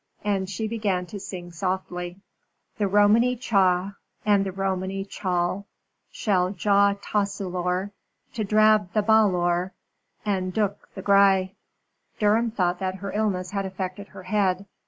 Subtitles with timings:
[0.23, 2.17] And she began to sing softly:
[2.79, 5.67] "'The Romany cha, And the Romany chal,
[6.11, 7.91] Shall jaw tasulor,
[8.33, 9.73] To drab the bawlor,
[10.25, 11.53] And dook the gry.'"
[12.17, 14.65] Durham thought that her illness had affected her head.